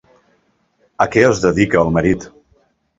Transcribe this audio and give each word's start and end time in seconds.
A 1.05 1.07
què 1.17 1.27
es 1.29 1.45
dedica 1.47 1.85
el 1.87 1.95
marit? 2.01 2.31